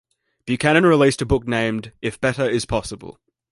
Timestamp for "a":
1.21-1.27